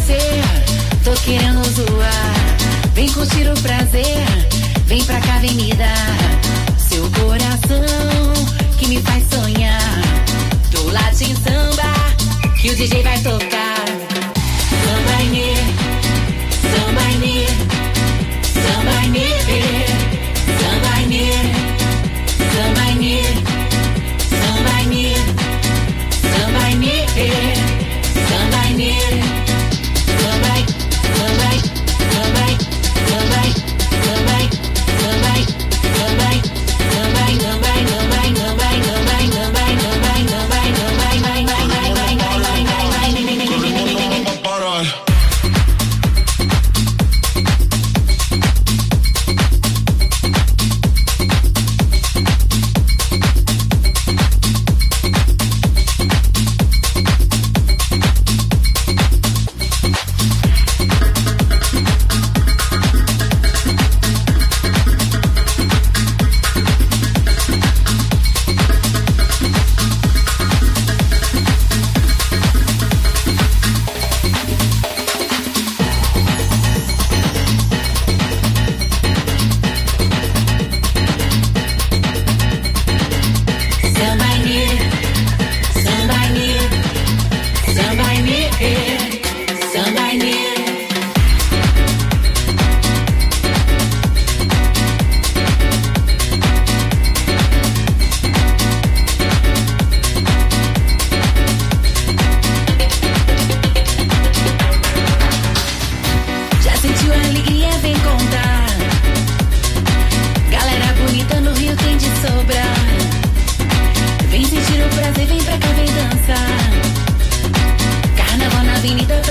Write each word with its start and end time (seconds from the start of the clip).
Você, 0.00 0.18
tô 1.04 1.12
querendo 1.22 1.62
zoar. 1.74 2.34
Vem 2.94 3.08
curtir 3.12 3.48
o 3.48 3.60
prazer, 3.60 4.24
vem 4.86 5.04
pra 5.04 5.20
cá, 5.20 5.36
avenida. 5.36 5.86
Seu 6.78 7.08
coração 7.10 8.32
que 8.78 8.86
me 8.88 9.00
faz 9.02 9.24
sonhar. 9.30 9.80
Do 10.70 10.90
Latin 10.92 11.34
Samba, 11.36 11.92
que 12.60 12.70
o 12.70 12.76
DJ 12.76 13.02
vai 13.02 13.18
tocar. 13.20 13.84
Samba 14.82 15.22
e 15.22 15.54
samba 16.70 17.02
e 17.24 17.46
samba 18.54 19.18
e 19.18 19.79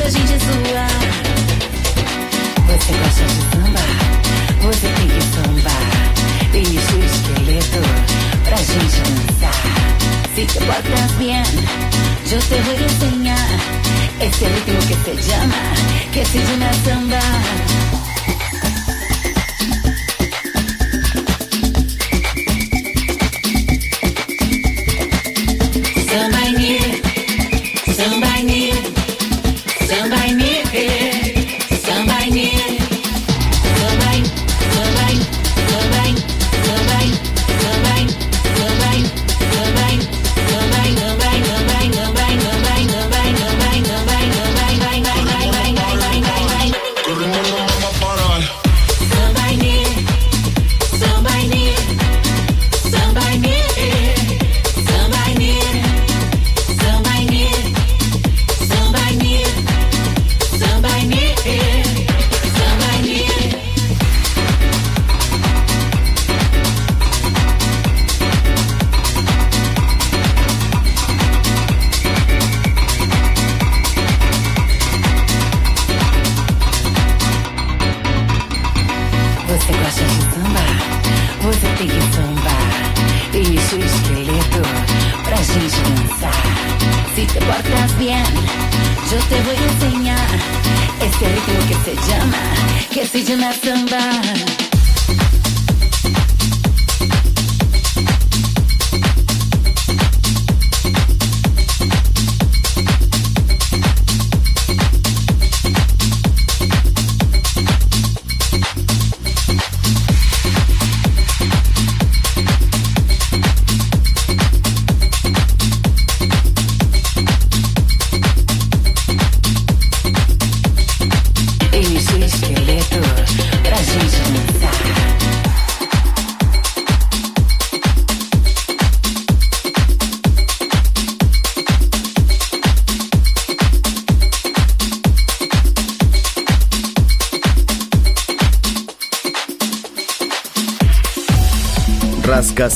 gente 0.10 0.38
zoar. 0.40 0.90
Você 2.68 2.92
gosta 2.94 3.24
de 3.26 3.40
samba? 3.52 3.84
Você 4.62 4.88
tem 4.88 5.08
que 5.08 5.22
sambar. 5.36 5.86
Deixa 6.52 6.96
o 6.96 7.06
esqueleto 7.06 7.82
pra 8.44 8.58
gente 8.58 9.00
dançar. 9.02 9.60
Se 10.36 10.46
te 10.46 10.60
portas 10.66 11.12
bem, 11.18 11.44
eu 12.32 12.40
te 12.40 12.56
vou 12.62 12.74
ensinar. 12.74 13.50
Esse 14.22 14.46
é 14.46 14.48
ritmo 14.48 14.82
que 14.88 14.96
se 14.96 15.32
chama, 15.32 15.62
que 16.12 16.26
se 16.26 16.38
llama 16.40 16.74
samba. 16.84 17.99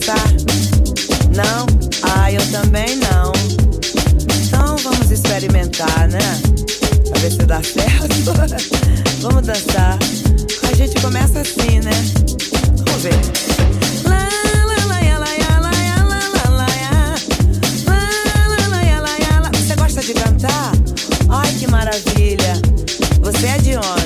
Dançar? 0.00 0.24
Não? 1.34 1.66
Ah, 2.02 2.32
eu 2.32 2.40
também 2.50 2.96
não. 2.96 3.32
Então 4.42 4.76
vamos 4.78 5.10
experimentar, 5.10 6.08
né? 6.08 6.18
Pra 7.10 7.20
ver 7.20 7.30
se 7.30 7.38
dá 7.38 7.62
certo. 7.62 8.32
vamos 9.20 9.46
dançar. 9.46 9.98
A 10.68 10.74
gente 10.74 11.00
começa 11.00 11.40
assim, 11.40 11.80
né? 11.80 11.90
Vamos 12.86 13.02
ver. 13.02 13.40
De 20.00 20.14
cantar? 20.14 20.72
Ai, 21.28 21.54
que 21.54 21.70
maravilha. 21.70 22.54
Você 23.20 23.46
é 23.46 23.58
de 23.58 23.76
onde? 23.76 23.99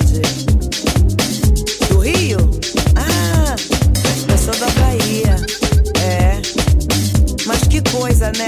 Né? 8.37 8.47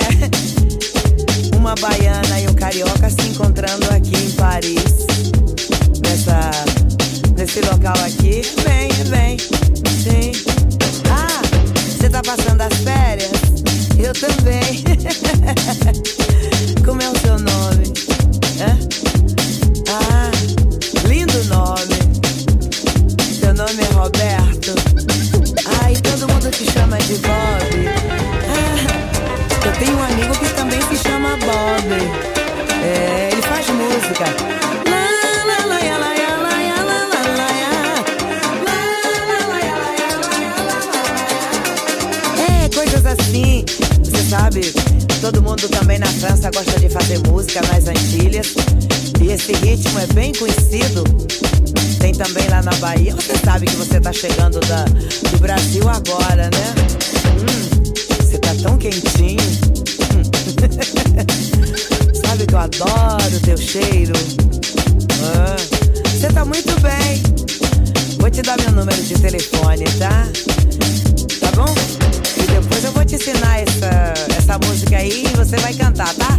Uma 1.56 1.74
baiana 1.76 2.40
e 2.40 2.48
um 2.48 2.54
carioca 2.54 3.10
se 3.10 3.28
encontrando 3.28 3.88
aqui 3.90 4.16
em 4.16 4.30
Paris. 4.32 5.06
Nessa. 6.02 6.50
Nesse 7.36 7.60
local 7.62 7.94
aqui. 8.04 8.42
Vem, 8.64 8.90
vem. 9.08 9.38
Sim. 9.38 10.32
Ah, 11.10 11.42
você 11.74 12.08
tá 12.08 12.22
passando 12.22 12.60
as 12.60 12.74
férias? 12.78 13.32
Eu 13.98 14.12
também. 14.12 14.84
mundo 45.56 45.68
também 45.70 45.98
na 45.98 46.06
França 46.06 46.50
gosta 46.50 46.78
de 46.78 46.88
fazer 46.90 47.18
música 47.26 47.62
nas 47.62 47.88
Antilhas. 47.88 48.54
E 49.20 49.32
esse 49.32 49.52
ritmo 49.52 49.98
é 49.98 50.06
bem 50.08 50.32
conhecido. 50.34 51.02
Tem 51.98 52.12
também 52.12 52.46
lá 52.48 52.62
na 52.62 52.74
Bahia. 52.74 53.14
Você 53.14 53.34
sabe 53.42 53.64
que 53.64 53.74
você 53.76 53.98
tá 53.98 54.12
chegando 54.12 54.60
da, 54.60 54.84
do 54.84 55.38
Brasil 55.38 55.88
agora, 55.88 56.50
né? 56.50 56.74
Hum, 57.40 57.68
você 58.20 58.38
tá 58.38 58.54
tão 58.62 58.76
quentinho. 58.76 59.40
Hum. 60.12 60.22
sabe 62.26 62.46
que 62.46 62.54
eu 62.54 62.58
adoro 62.58 63.40
teu 63.42 63.56
cheiro. 63.56 64.12
Ah, 65.22 65.56
Você 66.04 66.28
tá 66.28 66.44
muito 66.44 66.78
bem. 66.82 67.22
Vou 68.18 68.30
te 68.30 68.42
dar 68.42 68.58
meu 68.60 68.72
número 68.72 69.02
de 69.02 69.14
telefone, 69.14 69.84
tá? 69.98 70.28
Tá 71.40 71.50
bom? 71.56 71.85
Depois 72.60 72.84
eu 72.84 72.92
vou 72.92 73.04
te 73.04 73.16
ensinar 73.16 73.60
essa, 73.60 74.14
essa 74.34 74.58
música 74.66 74.96
aí 74.96 75.24
e 75.26 75.36
você 75.36 75.58
vai 75.58 75.74
cantar, 75.74 76.14
tá? 76.14 76.38